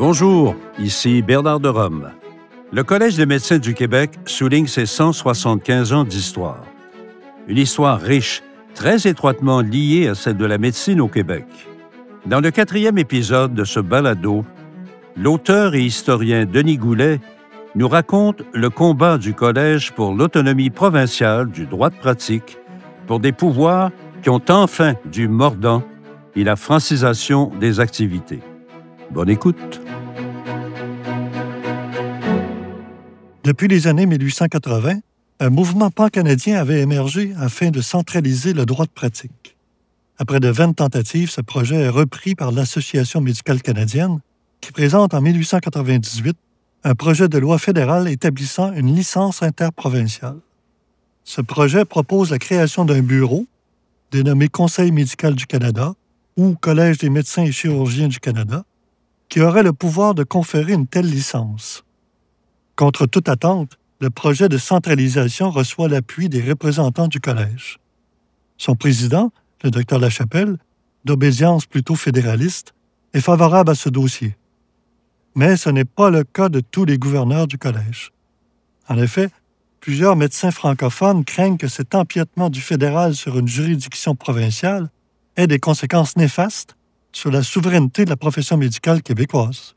[0.00, 2.10] Bonjour, ici Bernard de Rome.
[2.72, 6.64] Le Collège des médecins du Québec souligne ses 175 ans d'histoire.
[7.48, 8.42] Une histoire riche,
[8.74, 11.44] très étroitement liée à celle de la médecine au Québec.
[12.24, 14.42] Dans le quatrième épisode de ce balado,
[15.16, 17.20] l'auteur et historien Denis Goulet
[17.74, 22.56] nous raconte le combat du Collège pour l'autonomie provinciale du droit de pratique,
[23.06, 23.90] pour des pouvoirs
[24.22, 25.82] qui ont enfin du mordant
[26.36, 28.40] et la francisation des activités.
[29.10, 29.80] Bonne écoute.
[33.44, 35.00] Depuis les années 1880,
[35.40, 39.56] un mouvement pan-canadien avait émergé afin de centraliser le droit de pratique.
[40.18, 44.20] Après de 20 tentatives, ce projet est repris par l'Association médicale canadienne,
[44.60, 46.36] qui présente en 1898
[46.84, 50.36] un projet de loi fédérale établissant une licence interprovinciale.
[51.24, 53.46] Ce projet propose la création d'un bureau,
[54.10, 55.94] dénommé Conseil médical du Canada
[56.40, 58.64] ou Collège des médecins et chirurgiens du Canada,
[59.28, 61.84] qui aurait le pouvoir de conférer une telle licence.
[62.76, 67.78] Contre toute attente, le projet de centralisation reçoit l'appui des représentants du Collège.
[68.56, 70.56] Son président, le docteur Lachapelle,
[71.04, 72.72] d'obédience plutôt fédéraliste,
[73.12, 74.34] est favorable à ce dossier.
[75.34, 78.12] Mais ce n'est pas le cas de tous les gouverneurs du Collège.
[78.88, 79.28] En effet,
[79.80, 84.88] plusieurs médecins francophones craignent que cet empiètement du fédéral sur une juridiction provinciale
[85.36, 86.76] ait des conséquences néfastes
[87.12, 89.74] sur la souveraineté de la profession médicale québécoise.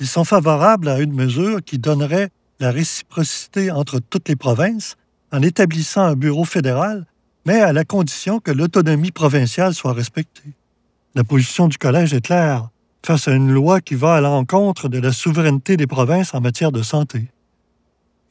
[0.00, 4.96] Ils sont favorables à une mesure qui donnerait la réciprocité entre toutes les provinces
[5.32, 7.06] en établissant un bureau fédéral,
[7.44, 10.52] mais à la condition que l'autonomie provinciale soit respectée.
[11.14, 12.68] La position du Collège est claire
[13.04, 16.72] face à une loi qui va à l'encontre de la souveraineté des provinces en matière
[16.72, 17.26] de santé.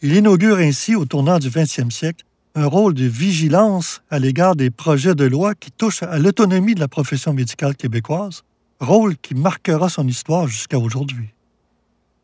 [0.01, 4.69] Il inaugure ainsi, au tournant du 20e siècle, un rôle de vigilance à l'égard des
[4.69, 8.43] projets de loi qui touchent à l'autonomie de la profession médicale québécoise,
[8.79, 11.29] rôle qui marquera son histoire jusqu'à aujourd'hui.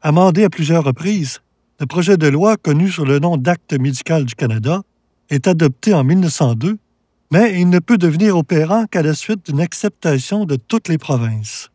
[0.01, 1.41] Amendé à plusieurs reprises,
[1.81, 4.81] le projet de loi connu sous le nom d'Acte médical du Canada
[5.29, 6.77] est adopté en 1902,
[7.29, 11.71] mais il ne peut devenir opérant qu'à la suite d'une acceptation de toutes les provinces,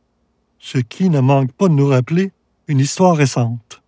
[0.58, 2.32] ce qui ne manque pas de nous rappeler
[2.68, 3.82] une histoire récente.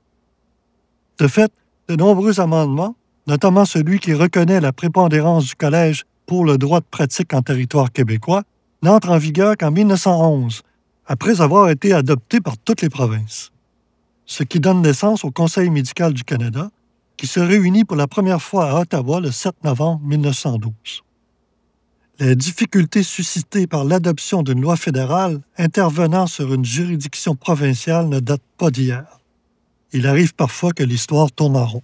[1.19, 1.53] De fait,
[1.89, 2.97] de nombreux amendements
[3.29, 7.93] notamment celui qui reconnaît la prépondérance du Collège pour le droit de pratique en territoire
[7.93, 8.43] québécois,
[8.83, 10.63] n'entre en vigueur qu'en 1911,
[11.07, 13.53] après avoir été adopté par toutes les provinces.
[14.25, 16.71] Ce qui donne naissance au Conseil médical du Canada,
[17.19, 20.73] qui se réunit pour la première fois à Ottawa le 7 novembre 1912.
[22.21, 28.41] Les difficultés suscitées par l'adoption d'une loi fédérale intervenant sur une juridiction provinciale ne datent
[28.57, 29.05] pas d'hier.
[29.93, 31.83] Il arrive parfois que l'histoire tourne en rond.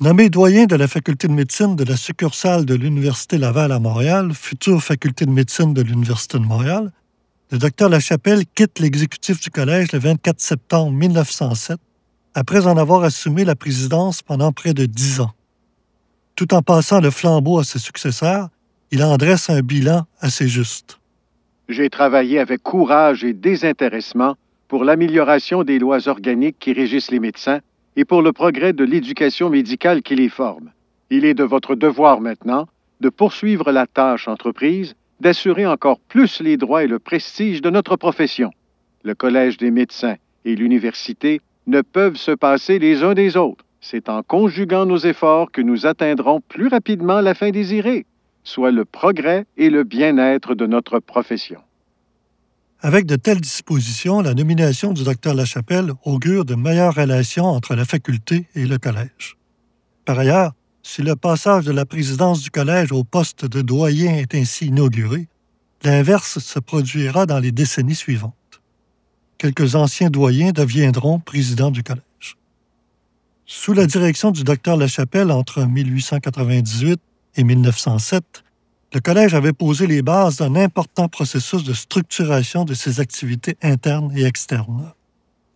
[0.00, 4.32] Nommé doyen de la faculté de médecine de la succursale de l'Université Laval à Montréal,
[4.32, 6.92] future faculté de médecine de l'Université de Montréal,
[7.50, 11.78] le docteur Lachapelle quitte l'exécutif du collège le 24 septembre 1907,
[12.34, 15.32] après en avoir assumé la présidence pendant près de dix ans.
[16.36, 18.50] Tout en passant le flambeau à ses successeurs,
[18.92, 21.00] il en dresse un bilan assez juste.
[21.68, 24.36] J'ai travaillé avec courage et désintéressement
[24.68, 27.58] pour l'amélioration des lois organiques qui régissent les médecins
[27.98, 30.70] et pour le progrès de l'éducation médicale qui les forme.
[31.10, 32.68] Il est de votre devoir maintenant
[33.00, 37.96] de poursuivre la tâche entreprise, d'assurer encore plus les droits et le prestige de notre
[37.96, 38.52] profession.
[39.02, 40.14] Le Collège des médecins
[40.44, 43.64] et l'université ne peuvent se passer les uns des autres.
[43.80, 48.06] C'est en conjuguant nos efforts que nous atteindrons plus rapidement la fin désirée,
[48.44, 51.58] soit le progrès et le bien-être de notre profession.
[52.80, 57.84] Avec de telles dispositions, la nomination du docteur Lachapelle augure de meilleures relations entre la
[57.84, 59.36] faculté et le collège.
[60.04, 60.52] Par ailleurs,
[60.84, 65.26] si le passage de la présidence du collège au poste de doyen est ainsi inauguré,
[65.82, 68.34] l'inverse se produira dans les décennies suivantes.
[69.38, 72.36] Quelques anciens doyens deviendront présidents du collège.
[73.44, 77.00] Sous la direction du docteur Lachapelle entre 1898
[77.36, 78.44] et 1907,
[78.94, 84.10] le Collège avait posé les bases d'un important processus de structuration de ses activités internes
[84.16, 84.92] et externes.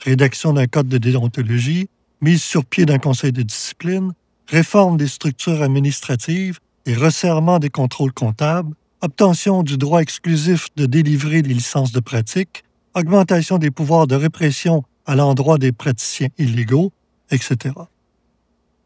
[0.00, 1.88] Rédaction d'un code de déontologie,
[2.20, 4.12] mise sur pied d'un conseil de discipline,
[4.48, 11.40] réforme des structures administratives et resserrement des contrôles comptables, obtention du droit exclusif de délivrer
[11.40, 12.64] des licences de pratique,
[12.94, 16.92] augmentation des pouvoirs de répression à l'endroit des praticiens illégaux,
[17.30, 17.74] etc.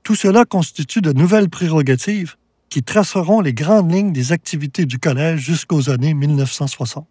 [0.05, 2.37] Tout cela constitue de nouvelles prérogatives
[2.69, 7.07] qui traceront les grandes lignes des activités du collège jusqu'aux années 1960.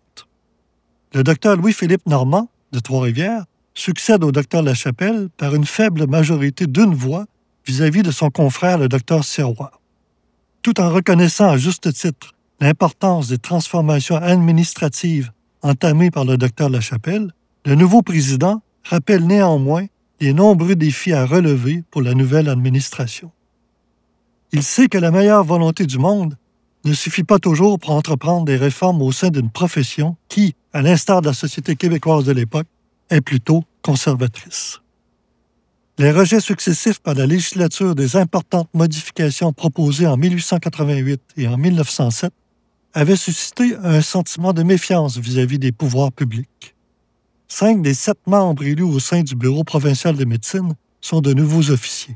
[1.13, 6.93] Le docteur Louis-Philippe Normand, de Trois-Rivières, succède au docteur Lachapelle par une faible majorité d'une
[6.93, 7.25] voix
[7.65, 9.71] vis-à-vis de son confrère, le docteur Sirois.
[10.61, 15.31] Tout en reconnaissant à juste titre l'importance des transformations administratives
[15.61, 17.33] entamées par le docteur Lachapelle,
[17.65, 19.87] le nouveau président rappelle néanmoins
[20.21, 23.31] les nombreux défis à relever pour la nouvelle administration.
[24.55, 26.37] Il sait que la meilleure volonté du monde
[26.85, 31.19] ne suffit pas toujours pour entreprendre des réformes au sein d'une profession qui, à l'instar
[31.19, 32.67] de la société québécoise de l'époque,
[33.09, 34.79] est plutôt conservatrice.
[35.97, 42.31] Les rejets successifs par la législature des importantes modifications proposées en 1888 et en 1907
[42.93, 46.75] avaient suscité un sentiment de méfiance vis-à-vis des pouvoirs publics.
[47.49, 51.71] Cinq des sept membres élus au sein du Bureau provincial de médecine sont de nouveaux
[51.71, 52.15] officiers.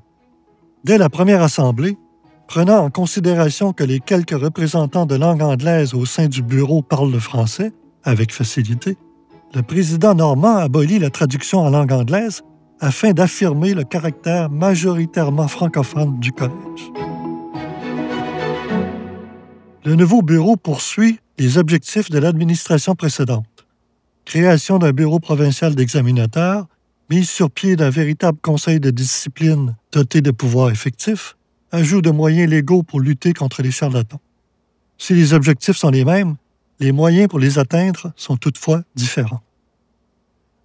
[0.85, 1.97] Dès la première assemblée,
[2.49, 7.11] prenant en considération que les quelques représentants de langue anglaise au sein du bureau parlent
[7.11, 7.71] le français,
[8.03, 8.97] avec facilité,
[9.53, 12.41] le président normand abolit la traduction en langue anglaise
[12.79, 16.91] afin d'affirmer le caractère majoritairement francophone du collège.
[19.85, 23.67] Le nouveau bureau poursuit les objectifs de l'administration précédente.
[24.25, 26.65] Création d'un bureau provincial d'examinateurs,
[27.11, 31.35] mise sur pied d'un véritable conseil de discipline doté de pouvoirs effectifs,
[31.71, 34.21] ajout de moyens légaux pour lutter contre les charlatans.
[34.97, 36.35] Si les objectifs sont les mêmes,
[36.79, 39.41] les moyens pour les atteindre sont toutefois différents.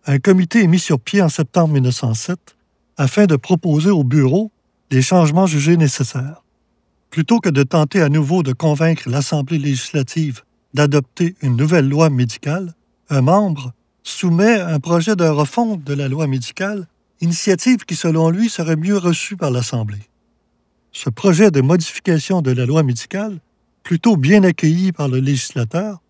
[0.06, 2.56] Un comité est mis sur pied en septembre 1907
[2.96, 4.50] afin de proposer au bureau
[4.90, 6.42] les changements jugés nécessaires.
[7.10, 10.42] Plutôt que de tenter à nouveau de convaincre l'Assemblée législative
[10.74, 12.74] d'adopter une nouvelle loi médicale,
[13.08, 13.72] un membre
[14.02, 16.86] soumet un projet de refonte de la loi médicale,
[17.20, 20.08] initiative qui, selon lui, serait mieux reçue par l'Assemblée.
[20.96, 23.40] Ce projet de modification de la loi médicale,
[23.82, 26.00] plutôt bien accueilli par le législateur,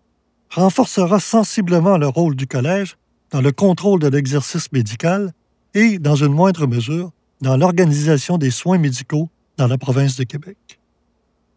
[0.51, 2.95] renforcera sensiblement le rôle du collège
[3.31, 5.33] dans le contrôle de l'exercice médical
[5.73, 7.11] et, dans une moindre mesure,
[7.41, 9.27] dans l'organisation des soins médicaux
[9.57, 10.79] dans la province de Québec.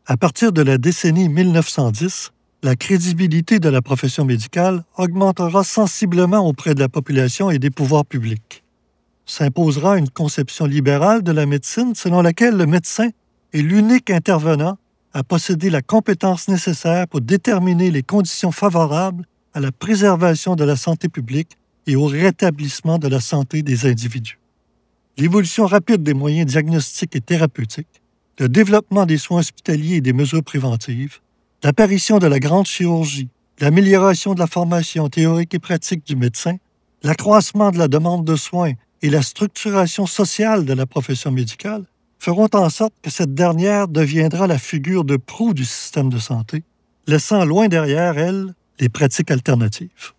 [0.07, 2.33] À partir de la décennie 1910,
[2.63, 8.07] la crédibilité de la profession médicale augmentera sensiblement auprès de la population et des pouvoirs
[8.07, 8.65] publics.
[9.29, 13.11] S'imposera une conception libérale de la médecine selon laquelle le médecin
[13.53, 14.79] est l'unique intervenant
[15.13, 20.77] à posséder la compétence nécessaire pour déterminer les conditions favorables à la préservation de la
[20.77, 24.39] santé publique et au rétablissement de la santé des individus.
[25.19, 28.01] L'évolution rapide des moyens diagnostiques et thérapeutiques,
[28.39, 31.19] le développement des soins hospitaliers et des mesures préventives,
[31.63, 33.29] l'apparition de la grande chirurgie,
[33.61, 36.57] l'amélioration de la formation théorique et pratique du médecin,
[37.03, 38.73] l'accroissement de la demande de soins
[39.03, 41.85] et la structuration sociale de la profession médicale
[42.19, 46.65] feront en sorte que cette dernière deviendra la figure de proue du système de santé,
[47.07, 50.13] laissant loin derrière elle les pratiques alternatives.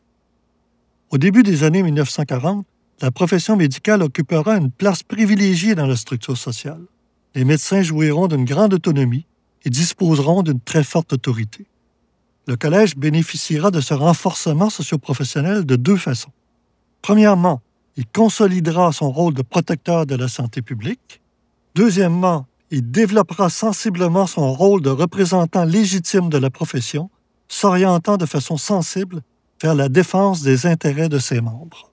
[1.11, 2.65] Au début des années 1940,
[3.01, 6.81] la profession médicale occupera une place privilégiée dans la structure sociale.
[7.35, 9.25] Les médecins jouiront d'une grande autonomie
[9.63, 11.65] et disposeront d'une très forte autorité.
[12.47, 16.31] Le collège bénéficiera de ce renforcement socioprofessionnel de deux façons.
[17.01, 17.61] Premièrement,
[17.97, 21.21] il consolidera son rôle de protecteur de la santé publique.
[21.75, 27.09] Deuxièmement, il développera sensiblement son rôle de représentant légitime de la profession,
[27.47, 29.21] s'orientant de façon sensible
[29.61, 31.91] vers la défense des intérêts de ses membres.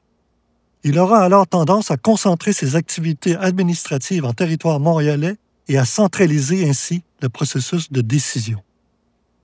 [0.85, 6.69] Il aura alors tendance à concentrer ses activités administratives en territoire montréalais et à centraliser
[6.69, 8.63] ainsi le processus de décision.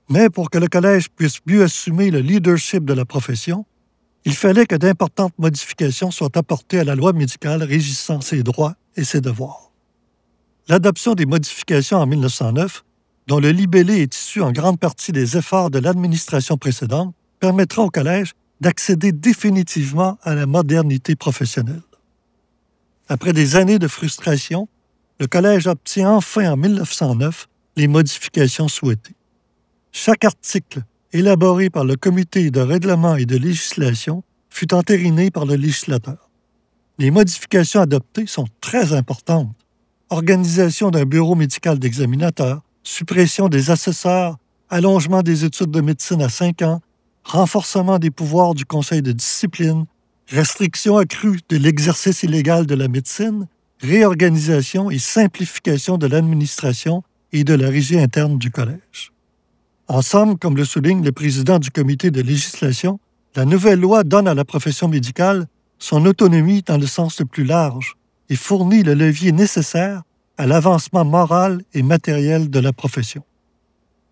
[0.09, 3.65] Mais pour que le collège puisse mieux assumer le leadership de la profession,
[4.25, 9.05] il fallait que d'importantes modifications soient apportées à la loi médicale régissant ses droits et
[9.05, 9.73] ses devoirs.
[10.69, 12.85] L'adoption des modifications en 1909,
[13.27, 17.91] dont le libellé est issu en grande partie des efforts de l'administration précédente, permettra au
[17.91, 21.83] collège d'accéder définitivement à la modernité professionnelle.
[23.09, 24.69] Après des années de frustration,
[25.19, 29.17] le collège obtient enfin en 1909 les modifications souhaitées.
[29.91, 35.55] Chaque article élaboré par le comité de règlement et de législation fut entériné par le
[35.55, 36.31] législateur.
[36.99, 39.51] Les modifications adoptées sont très importantes.
[40.11, 44.37] Organisation d'un bureau médical d'examinateur, suppression des assesseurs,
[44.69, 46.81] allongement des études de médecine à cinq ans,
[47.25, 49.85] renforcement des pouvoirs du Conseil de discipline,
[50.29, 53.47] restriction accrue de l'exercice illégal de la médecine,
[53.81, 57.03] réorganisation et simplification de l'administration
[57.33, 59.12] et de la régie interne du Collège.
[59.89, 63.01] En somme, comme le souligne le président du comité de législation,
[63.35, 65.47] la nouvelle loi donne à la profession médicale
[65.79, 67.97] son autonomie dans le sens le plus large
[68.29, 70.03] et fournit le levier nécessaire
[70.39, 73.23] à l'avancement moral et matériel de la profession.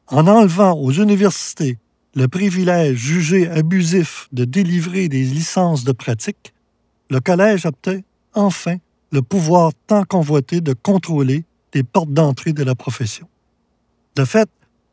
[0.08, 1.78] En enlevant aux universités
[2.14, 6.52] le privilège jugé abusif de délivrer des licences de pratique,
[7.08, 8.00] le collège obtint
[8.34, 8.76] enfin
[9.12, 13.28] le pouvoir tant convoité de contrôler les portes d'entrée de la profession.
[14.16, 14.48] De fait,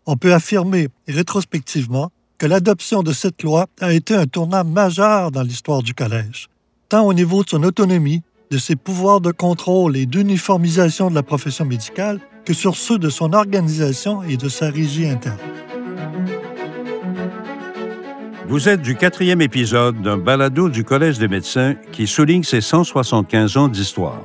[0.07, 5.43] on peut affirmer rétrospectivement que l'adoption de cette loi a été un tournant majeur dans
[5.43, 6.47] l'histoire du collège,
[6.89, 11.23] tant au niveau de son autonomie, de ses pouvoirs de contrôle et d'uniformisation de la
[11.23, 15.37] profession médicale que sur ceux de son organisation et de sa régie interne.
[18.47, 23.57] Vous êtes du quatrième épisode d'un balado du Collège des médecins qui souligne ses 175
[23.57, 24.23] ans d'histoire.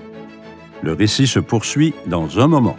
[0.83, 2.77] Le récit se poursuit dans un moment.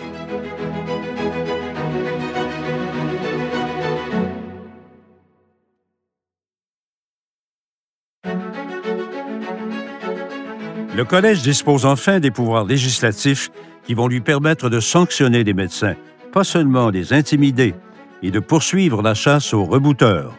[10.95, 13.49] Le Collège dispose enfin des pouvoirs législatifs
[13.83, 15.95] qui vont lui permettre de sanctionner les médecins,
[16.31, 17.73] pas seulement les intimider,
[18.21, 20.37] et de poursuivre la chasse aux rebouteurs.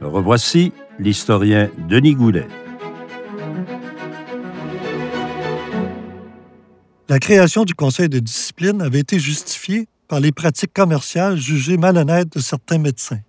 [0.00, 2.48] Revoici l'historien Denis Goulet.
[7.10, 12.32] La création du Conseil de discipline avait été justifiée par les pratiques commerciales jugées malhonnêtes
[12.32, 13.20] de certains médecins.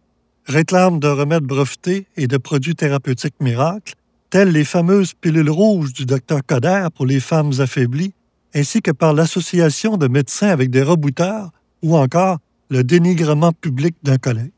[0.45, 3.95] Réclame de remèdes brevetés et de produits thérapeutiques miracles,
[4.31, 8.13] telles les fameuses pilules rouges du docteur Coder pour les femmes affaiblies,
[8.55, 11.51] ainsi que par l'association de médecins avec des rebouteurs
[11.83, 14.53] ou encore le dénigrement public d'un collègue.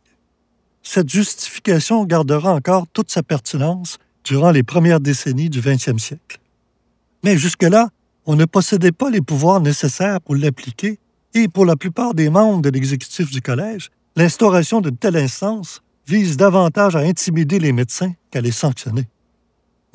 [0.84, 6.40] Cette justification gardera encore toute sa pertinence durant les premières décennies du 20e siècle.
[7.24, 7.90] Mais jusque-là,
[8.28, 11.00] on ne possédait pas les pouvoirs nécessaires pour l'appliquer
[11.34, 16.38] et pour la plupart des membres de l'exécutif du collège, l'instauration d'une telle instance vise
[16.38, 19.08] davantage à intimider les médecins qu'à les sanctionner.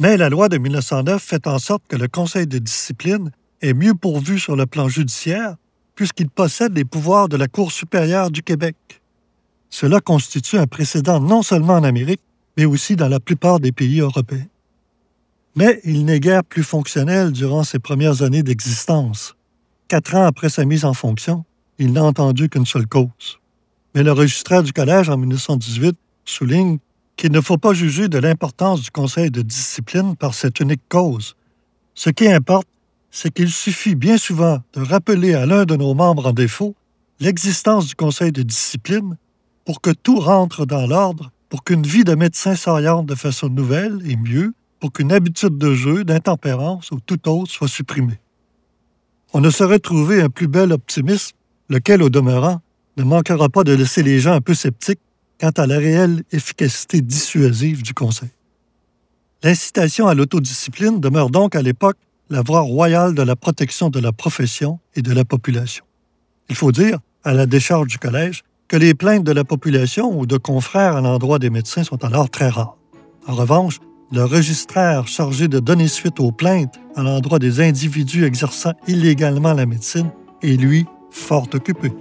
[0.01, 3.95] Mais la loi de 1909 fait en sorte que le Conseil de discipline est mieux
[3.95, 5.57] pourvu sur le plan judiciaire
[5.97, 8.77] puisqu'il possède les pouvoirs de la Cour supérieure du Québec.
[9.69, 12.21] Cela constitue un précédent non seulement en Amérique,
[12.57, 14.47] mais aussi dans la plupart des pays européens.
[15.57, 19.35] Mais il n'est guère plus fonctionnel durant ses premières années d'existence.
[19.89, 21.45] Quatre ans après sa mise en fonction,
[21.79, 23.41] il n'a entendu qu'une seule cause.
[23.97, 26.79] Mais le registraire du collège en 1918 souligne
[27.19, 31.35] qu'il ne faut pas juger de l'importance du conseil de discipline par cette unique cause.
[31.95, 32.69] Ce qui importe,
[33.11, 36.77] c'est qu'il suffit bien souvent de rappeler à l'un de nos membres en défaut
[37.19, 39.17] l'existence du conseil de discipline
[39.65, 44.01] pour que tout rentre dans l'ordre, pour qu'une vie de médecin s'oriente de façon nouvelle
[44.07, 48.21] et mieux, pour qu'une habitude de jeu, d'intempérance ou tout autre soit supprimée.
[49.33, 51.37] On ne saurait trouver un plus bel optimisme,
[51.69, 52.61] lequel, au demeurant,
[52.97, 55.01] ne manquera pas de laisser les gens un peu sceptiques
[55.41, 58.31] quant à la réelle efficacité dissuasive du Conseil.
[59.43, 61.97] L'incitation à l'autodiscipline demeure donc à l'époque
[62.31, 65.85] la voie royale de la protection de la profession et de la population.
[66.49, 70.27] Il faut dire, à la décharge du Collège, que les plaintes de la population ou
[70.27, 72.77] de confrères à l'endroit des médecins sont alors très rares.
[73.27, 73.79] En revanche,
[74.13, 79.67] le registraire chargé de donner suite aux plaintes à l'endroit des individus exerçant illégalement la
[79.67, 80.11] médecine
[80.43, 81.93] est, lui, fort occupé.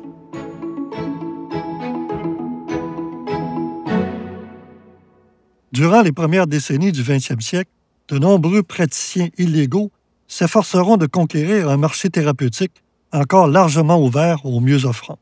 [5.77, 7.69] Durant les premières décennies du 20e siècle,
[8.07, 9.91] de nombreux praticiens illégaux
[10.27, 12.81] s'efforceront de conquérir un marché thérapeutique
[13.11, 15.19] encore largement ouvert aux mieux offrants.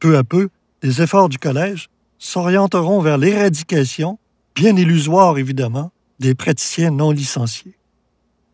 [0.00, 0.50] Peu à peu,
[0.82, 4.18] les efforts du collège s'orienteront vers l'éradication,
[4.54, 7.78] bien illusoire évidemment, des praticiens non licenciés.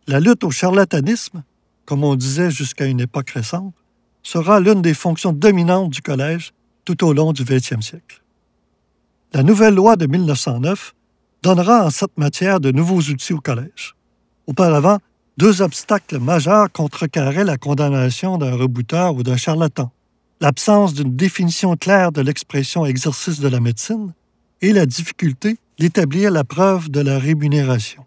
[0.06, 1.42] La lutte au charlatanisme,
[1.86, 3.74] comme on disait jusqu'à une époque récente,
[4.22, 6.52] sera l'une des fonctions dominantes du collège
[6.84, 8.22] tout au long du 20e siècle.
[9.32, 10.94] La nouvelle loi de 1909
[11.42, 13.94] donnera en cette matière de nouveaux outils au collège.
[14.47, 14.99] Auparavant,
[15.37, 19.90] deux obstacles majeurs contrecarraient la condamnation d'un rebouteur ou d'un charlatan
[20.40, 24.12] l'absence d'une définition claire de l'expression exercice de la médecine
[24.62, 28.06] et la difficulté d'établir la preuve de la rémunération.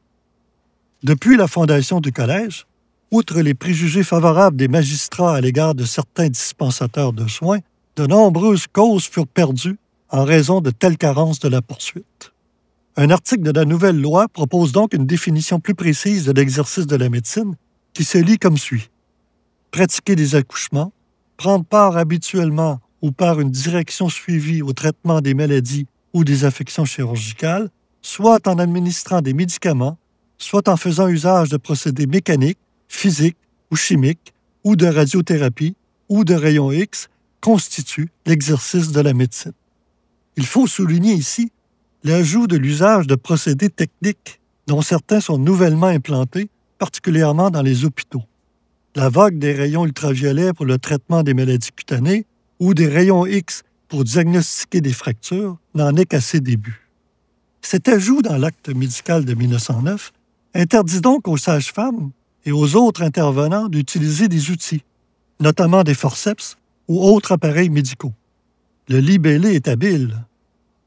[1.04, 2.66] Depuis la fondation du collège,
[3.12, 7.60] outre les préjugés favorables des magistrats à l'égard de certains dispensateurs de soins,
[7.96, 9.78] de nombreuses causes furent perdues
[10.10, 12.33] en raison de telles carences de la poursuite.
[12.96, 16.96] Un article de la nouvelle loi propose donc une définition plus précise de l'exercice de
[16.96, 17.56] la médecine
[17.94, 18.92] qui se lit comme suit.
[19.72, 20.94] Pratiquer des accouchements,
[21.36, 26.86] prendre part habituellement ou par une direction suivie au traitement des maladies ou des affections
[26.86, 27.72] chirurgicales,
[28.04, 29.98] soit en administrant des médicaments,
[30.38, 33.38] soit en faisant usage de procédés mécaniques, physiques
[33.72, 34.34] ou chimiques,
[34.64, 35.76] ou de radiothérapie
[36.10, 37.10] ou de rayons X,
[37.42, 39.54] constitue l'exercice de la médecine.
[40.38, 41.52] Il faut souligner ici
[42.04, 48.24] l'ajout de l'usage de procédés techniques dont certains sont nouvellement implantés, particulièrement dans les hôpitaux.
[48.96, 52.26] La vague des rayons ultraviolets pour le traitement des maladies cutanées
[52.60, 56.88] ou des rayons X pour diagnostiquer des fractures n'en est qu'à ses débuts.
[57.62, 60.12] Cet ajout dans l'acte médical de 1909
[60.54, 62.12] interdit donc aux sages-femmes
[62.46, 64.84] et aux autres intervenants d'utiliser des outils,
[65.40, 66.58] notamment des forceps
[66.88, 68.14] ou autres appareils médicaux.
[68.90, 70.26] le libellé est habile.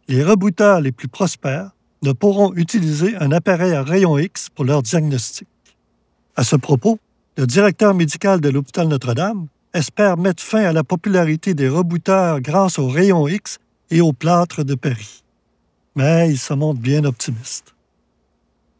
[0.08, 1.70] Les rebouteurs les plus prospères
[2.02, 5.48] ne pourront utiliser un appareil à rayon X pour leur diagnostic.
[6.36, 7.00] À ce propos,
[7.36, 12.78] le directeur médical de l'hôpital Notre-Dame espère mettre fin à la popularité des rebouteurs grâce
[12.78, 13.58] aux rayons X
[13.90, 15.24] et au plâtre de Paris.
[15.96, 17.74] Mais il se montre bien optimiste.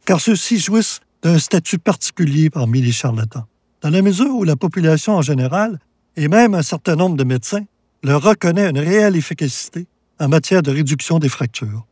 [0.05, 3.47] Car ceux-ci jouissent d'un statut particulier parmi les charlatans,
[3.81, 5.81] dans la mesure où la population en général,
[6.17, 7.65] et même un certain nombre de médecins,
[8.05, 9.87] leur reconnaît une réelle efficacité
[10.19, 11.87] en matière de réduction des fractures.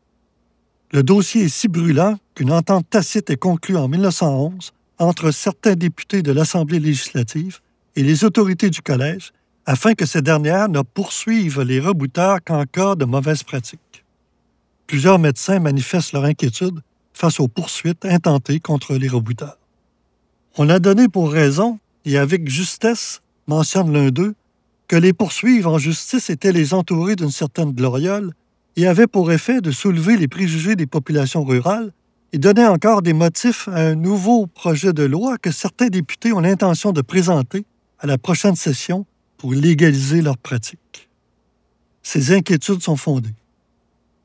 [0.92, 6.22] Le dossier est si brûlant qu'une entente tacite est conclue en 1911 entre certains députés
[6.22, 7.60] de l'Assemblée législative
[7.96, 9.32] et les autorités du collège
[9.66, 14.04] afin que ces dernières ne poursuivent les rebouteurs qu'en cas de mauvaise pratique.
[14.86, 16.80] Plusieurs médecins manifestent leur inquiétude
[17.12, 19.58] face aux poursuites intentées contre les rebouteurs.
[20.56, 24.34] On a donné pour raison, et avec justesse, mentionne l'un d'eux,
[24.88, 28.32] que les poursuivre en justice étaient les entourer d'une certaine gloriole
[28.76, 31.92] et avaient pour effet de soulever les préjugés des populations rurales
[32.32, 36.40] et donner encore des motifs à un nouveau projet de loi que certains députés ont
[36.40, 37.64] l'intention de présenter
[38.00, 41.08] à la prochaine session pour légaliser leurs pratiques.
[42.02, 43.34] Ces inquiétudes sont fondées.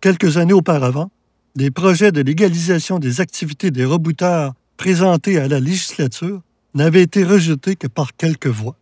[0.01, 1.11] Quelques années auparavant,
[1.55, 6.41] des projets de légalisation des activités des rebouteurs présentés à la législature
[6.73, 8.75] n'avaient été rejetés que par quelques voix.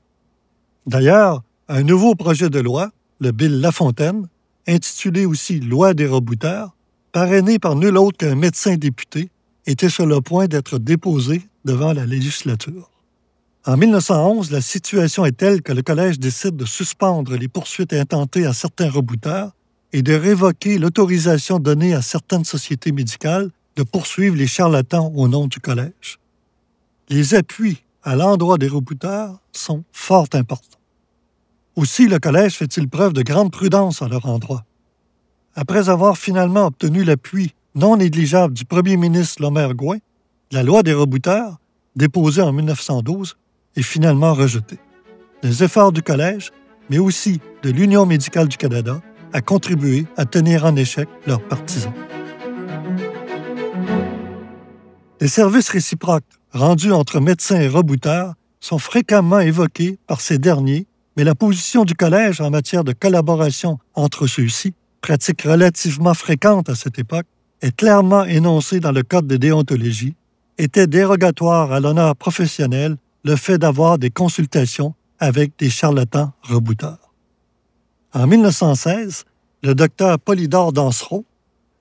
[0.85, 4.27] D'ailleurs, un nouveau projet de loi, le Bill Lafontaine,
[4.67, 6.75] intitulé aussi Loi des rebouteurs,
[7.11, 9.29] parrainé par nul autre qu'un médecin député,
[9.65, 12.89] était sur le point d'être déposé devant la législature.
[13.65, 18.45] En 1911, la situation est telle que le Collège décide de suspendre les poursuites intentées
[18.45, 19.51] à certains rebouteurs
[19.91, 25.47] et de révoquer l'autorisation donnée à certaines sociétés médicales de poursuivre les charlatans au nom
[25.47, 26.19] du Collège.
[27.09, 30.76] Les appuis à l'endroit des rebouteurs sont fort importants.
[31.77, 34.65] Aussi, le Collège fait-il preuve de grande prudence à leur endroit.
[35.55, 39.99] Après avoir finalement obtenu l'appui non négligeable du premier ministre Lomer Gouin,
[40.51, 41.57] la loi des rebouteurs,
[41.95, 43.37] déposée en 1912,
[43.75, 44.79] est finalement rejeté.
[45.43, 46.51] Les efforts du Collège,
[46.89, 48.99] mais aussi de l'Union médicale du Canada,
[49.31, 51.93] a contribué à tenir en échec leurs partisans.
[55.21, 61.23] Les services réciproques rendus entre médecins et rebouteurs sont fréquemment évoqués par ces derniers, mais
[61.23, 66.99] la position du Collège en matière de collaboration entre ceux-ci, pratique relativement fréquente à cette
[66.99, 67.25] époque,
[67.63, 70.15] est clairement énoncée dans le Code de déontologie,
[70.59, 77.11] était dérogatoire à l'honneur professionnel le fait d'avoir des consultations avec des charlatans rebouteurs.
[78.13, 79.25] En 1916,
[79.63, 81.25] le docteur Polydore Dansereau,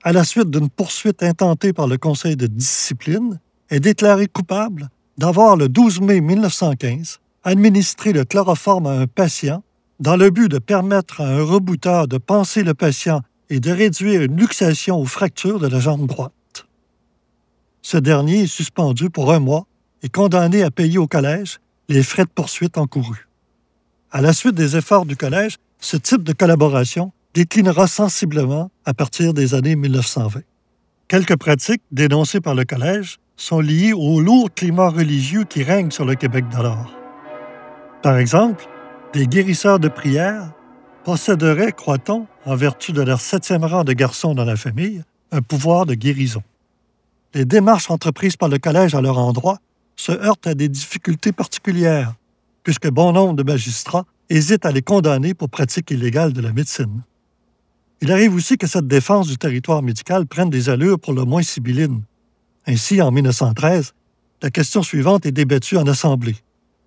[0.02, 5.56] à la suite d'une poursuite intentée par le Conseil de discipline, est déclaré coupable d'avoir,
[5.56, 9.62] le 12 mai 1915, administré le chloroforme à un patient
[10.00, 14.22] dans le but de permettre à un rebouteur de panser le patient et de réduire
[14.22, 16.66] une luxation ou fracture de la jambe droite.
[17.82, 19.66] Ce dernier est suspendu pour un mois
[20.02, 23.28] est condamné à payer au collège les frais de poursuite encourus.
[24.10, 29.34] À la suite des efforts du collège, ce type de collaboration déclinera sensiblement à partir
[29.34, 30.40] des années 1920.
[31.06, 36.04] Quelques pratiques dénoncées par le collège sont liées au lourd climat religieux qui règne sur
[36.04, 37.05] le Québec d'alors.
[38.06, 38.68] Par exemple,
[39.14, 40.52] des guérisseurs de prière
[41.02, 45.86] posséderaient, croit-on, en vertu de leur septième rang de garçons dans la famille, un pouvoir
[45.86, 46.44] de guérison.
[47.34, 49.58] Les démarches entreprises par le collège à leur endroit
[49.96, 52.14] se heurtent à des difficultés particulières,
[52.62, 57.02] puisque bon nombre de magistrats hésitent à les condamner pour pratique illégale de la médecine.
[58.02, 61.42] Il arrive aussi que cette défense du territoire médical prenne des allures pour le moins
[61.42, 62.02] sibyllines.
[62.68, 63.94] Ainsi, en 1913,
[64.42, 66.36] la question suivante est débattue en Assemblée.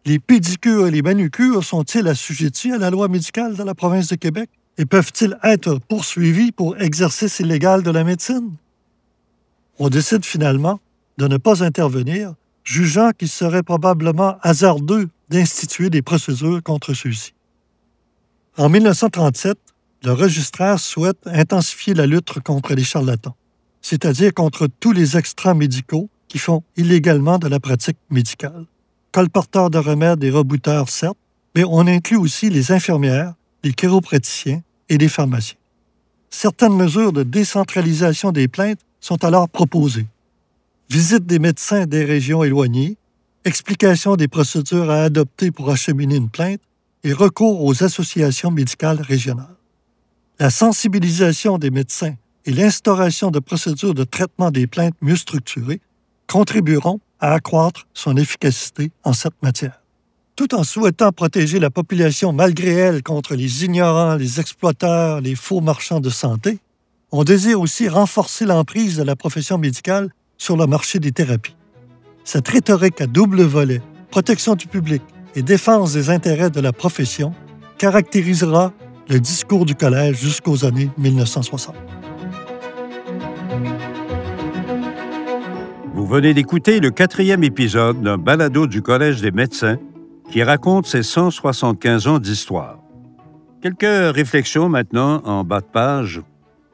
[0.06, 4.16] Les pédicures et les manucures sont-ils assujettis à la loi médicale de la province de
[4.16, 4.50] Québec?
[4.78, 8.52] Et peuvent-ils être poursuivis pour exercice illégal de la médecine?
[9.78, 10.80] On décide finalement
[11.18, 12.34] de ne pas intervenir
[12.64, 17.34] jugeant qu'il serait probablement hasardeux d'instituer des procédures contre ceux-ci.
[18.58, 19.58] En 1937,
[20.04, 23.36] le registraire souhaite intensifier la lutte contre les charlatans,
[23.82, 28.66] c'est-à-dire contre tous les extras médicaux qui font illégalement de la pratique médicale.
[29.12, 31.18] Colporteurs de remèdes et rebouteurs, certes,
[31.56, 35.58] mais on inclut aussi les infirmières, les chiropraticiens et les pharmaciens.
[36.30, 40.06] Certaines mesures de décentralisation des plaintes sont alors proposées,
[40.90, 42.98] visite des médecins des régions éloignées,
[43.46, 46.62] explication des procédures à adopter pour acheminer une plainte
[47.04, 49.56] et recours aux associations médicales régionales.
[50.40, 55.82] La sensibilisation des médecins et l'instauration de procédures de traitement des plaintes mieux structurées
[56.28, 59.82] contribueront à accroître son efficacité en cette matière.
[60.36, 65.60] tout en souhaitant protéger la population malgré elle contre les ignorants, les exploiteurs, les faux
[65.60, 66.60] marchands de santé,
[67.12, 71.58] on désire aussi renforcer l'emprise de la profession médicale sur le marché des thérapies.
[72.24, 75.02] Cette rhétorique à double volet, protection du public
[75.36, 77.34] et défense des intérêts de la profession,
[77.78, 78.72] caractérisera
[79.10, 81.76] le discours du collège jusqu'aux années 1960.
[86.00, 89.78] Vous venez d'écouter le quatrième épisode d'un balado du Collège des médecins
[90.32, 92.80] qui raconte ses 175 ans d'histoire.
[93.62, 96.22] Quelques réflexions maintenant en bas de page.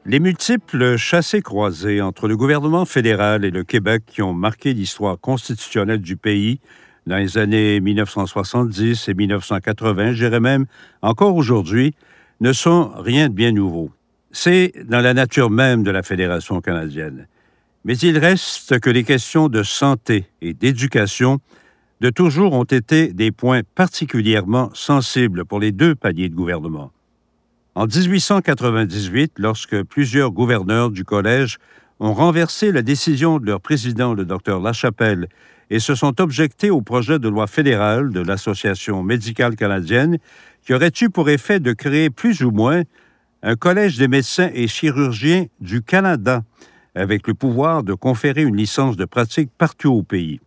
[0.04, 6.00] Les multiples chassés-croisés entre le gouvernement fédéral et le Québec qui ont marqué l'histoire constitutionnelle
[6.00, 6.60] du pays
[7.08, 10.66] dans les années 1970 et 1980, je dirais même
[11.02, 11.96] encore aujourd'hui,
[12.40, 13.90] ne sont rien de bien nouveau.
[14.30, 17.26] C'est dans la nature même de la Fédération canadienne.
[17.86, 21.38] Mais il reste que les questions de santé et d'éducation
[22.00, 26.90] de toujours ont été des points particulièrement sensibles pour les deux paliers de gouvernement.
[27.76, 31.58] En 1898, lorsque plusieurs gouverneurs du collège
[32.00, 35.28] ont renversé la décision de leur président, le docteur Lachapelle,
[35.70, 40.18] et se sont objectés au projet de loi fédérale de l'Association médicale canadienne
[40.64, 42.82] qui aurait eu pour effet de créer plus ou moins
[43.44, 46.42] un collège des médecins et chirurgiens du Canada,
[46.96, 50.40] avec le pouvoir de conférer une licence de pratique partout au pays.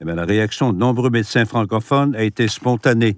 [0.00, 3.16] Eh la réaction de nombreux médecins francophones a été spontanée.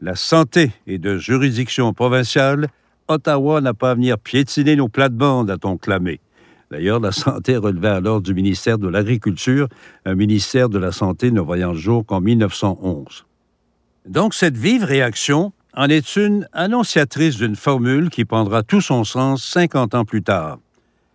[0.00, 2.68] La santé est de juridiction provinciale.
[3.08, 6.20] Ottawa n'a pas à venir piétiner nos plates-bandes, a-t-on clamé.
[6.70, 9.68] D'ailleurs, la santé relevait alors du ministère de l'Agriculture,
[10.04, 13.24] un ministère de la Santé ne voyant le jour qu'en 1911.
[14.06, 19.44] Donc, cette vive réaction en est une annonciatrice d'une formule qui prendra tout son sens
[19.44, 20.58] 50 ans plus tard.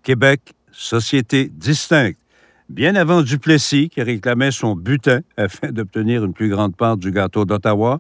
[0.03, 2.19] Québec, société distincte,
[2.69, 7.45] bien avant Duplessis, qui réclamait son butin afin d'obtenir une plus grande part du gâteau
[7.45, 7.99] d'Ottawa,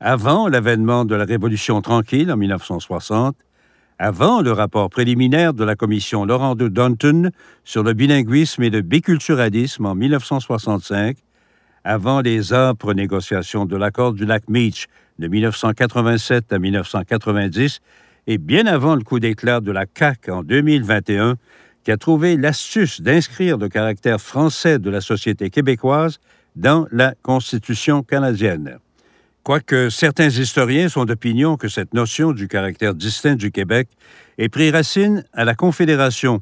[0.00, 3.36] avant l'avènement de la Révolution tranquille en 1960,
[3.98, 7.30] avant le rapport préliminaire de la commission Laurent de Dunton
[7.64, 11.16] sur le bilinguisme et le biculturalisme en 1965,
[11.84, 14.86] avant les âpres négociations de l'accord du lac Meach
[15.18, 17.80] de 1987 à 1990
[18.26, 21.36] et bien avant le coup d'éclat de la CAQ en 2021,
[21.84, 26.18] qui a trouvé l'astuce d'inscrire le caractère français de la société québécoise
[26.56, 28.78] dans la Constitution canadienne.
[29.42, 33.88] Quoique certains historiens sont d'opinion que cette notion du caractère distinct du Québec
[34.38, 36.40] ait pris racine à la Confédération,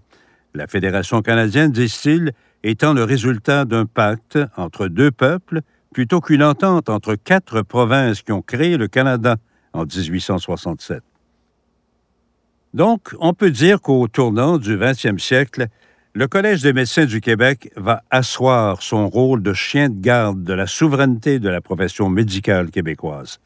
[0.55, 6.89] la Fédération canadienne, disent-ils, étant le résultat d'un pacte entre deux peuples plutôt qu'une entente
[6.89, 9.37] entre quatre provinces qui ont créé le Canada
[9.73, 11.03] en 1867.
[12.75, 15.67] Donc, on peut dire qu'au tournant du 20e siècle,
[16.15, 20.55] le Collège des médecins du Québec va asseoir son rôle de chien de garde de
[20.55, 23.41] la souveraineté de la profession médicale québécoise.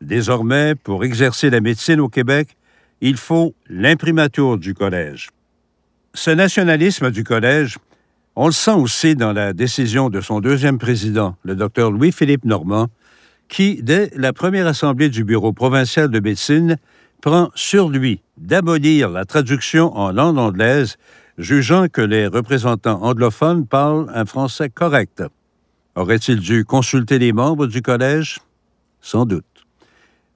[0.00, 2.56] Désormais, pour exercer la médecine au Québec,
[3.02, 5.28] il faut l'imprimatur du Collège.
[6.14, 7.78] Ce nationalisme du Collège,
[8.34, 12.88] on le sent aussi dans la décision de son deuxième président, le docteur Louis-Philippe Normand,
[13.48, 16.76] qui, dès la première assemblée du Bureau provincial de médecine,
[17.20, 20.96] prend sur lui d'abolir la traduction en langue anglaise,
[21.38, 25.22] jugeant que les représentants anglophones parlent un français correct.
[25.94, 28.40] Aurait-il dû consulter les membres du collège?
[29.00, 29.44] Sans doute.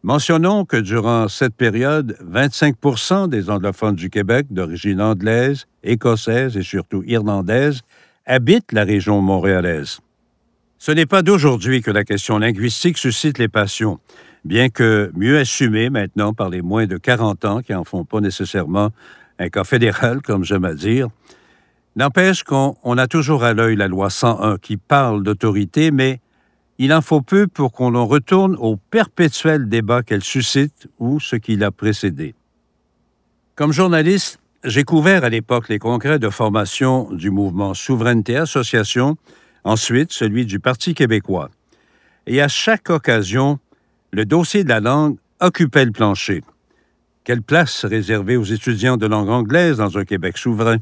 [0.03, 7.03] Mentionnons que durant cette période, 25% des anglophones du Québec d'origine anglaise, écossaise et surtout
[7.07, 7.81] irlandaise
[8.27, 10.01] habitent la région montréalaise.
[10.79, 13.99] Ce n'est pas d'aujourd'hui que la question linguistique suscite les passions
[14.45, 18.21] bien que mieux assumé maintenant par les moins de 40 ans qui n'en font pas
[18.21, 18.91] nécessairement
[19.39, 21.09] un cas fédéral, comme j'aime à dire.
[21.97, 26.21] N'empêche qu'on a toujours à l'œil la loi 101 qui parle d'autorité, mais
[26.79, 31.37] il en faut peu pour qu'on en retourne au perpétuel débat qu'elle suscite ou ce
[31.37, 32.35] qui l'a précédé.
[33.55, 39.17] Comme journaliste, j'ai couvert à l'époque les congrès de formation du mouvement Souveraineté Association,
[39.63, 41.51] ensuite celui du Parti québécois.
[42.27, 43.59] Et à chaque occasion,
[44.15, 46.43] le dossier de la langue occupait le plancher.
[47.25, 50.77] Quelle place réservée aux étudiants de langue anglaise dans un Québec souverain?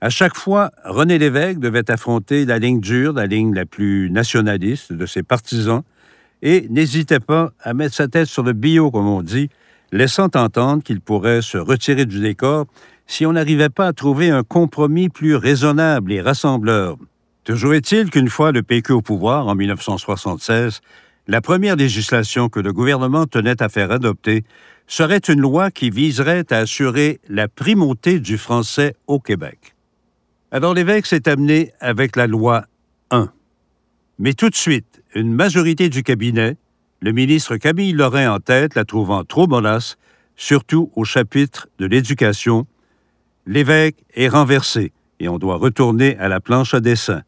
[0.00, 4.92] À chaque fois, René Lévesque devait affronter la ligne dure, la ligne la plus nationaliste
[4.92, 5.82] de ses partisans,
[6.40, 9.50] et n'hésitait pas à mettre sa tête sur le bio, comme on dit,
[9.92, 12.66] laissant entendre qu'il pourrait se retirer du décor
[13.06, 16.96] si on n'arrivait pas à trouver un compromis plus raisonnable et rassembleur.
[17.44, 20.80] Toujours est-il qu'une fois le PQ au pouvoir, en 1976,
[21.26, 24.44] la première législation que le gouvernement tenait à faire adopter
[24.86, 29.74] serait une loi qui viserait à assurer la primauté du français au Québec.
[30.52, 32.66] Alors l'évêque s'est amené avec la loi
[33.10, 33.30] 1.
[34.18, 36.56] Mais tout de suite, une majorité du cabinet,
[37.02, 39.98] Le ministre Camille Lorrain en tête la trouvant trop mollasse,
[40.34, 42.66] surtout au chapitre de l'éducation.
[43.46, 47.22] L'évêque est renversé et on doit retourner à la planche à dessin.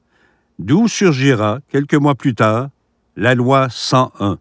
[0.58, 2.70] D'où surgira, quelques mois plus tard,
[3.18, 4.38] la loi 101,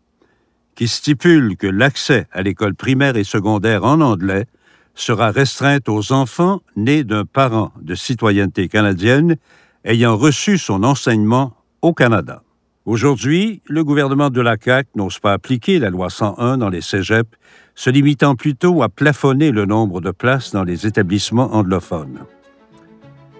[0.76, 4.46] qui stipule que l'accès à l'école primaire et secondaire en anglais
[4.94, 9.38] sera restreinte aux enfants nés d'un parent de citoyenneté canadienne
[9.84, 12.44] ayant reçu son enseignement au Canada.
[12.86, 17.36] Aujourd'hui, le gouvernement de la CAQ n'ose pas appliquer la loi 101 dans les cégeps,
[17.74, 22.20] se limitant plutôt à plafonner le nombre de places dans les établissements anglophones.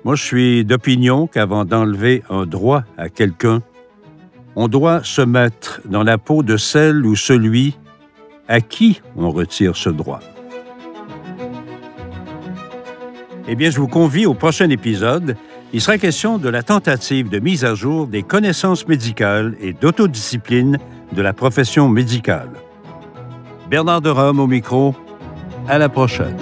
[0.04, 3.62] Moi, je suis d'opinion qu'avant d'enlever un droit à quelqu'un,
[4.60, 7.78] on doit se mettre dans la peau de celle ou celui
[8.48, 10.20] à qui on retire ce droit.
[13.48, 15.38] Eh bien, je vous convie au prochain épisode.
[15.74, 20.80] Il sera question de la tentative de mise à jour des connaissances médicales et d'autodiscipline
[21.12, 22.50] de la profession médicale.
[23.70, 24.96] Bernard de Rome au micro.
[25.68, 26.36] À la prochaine.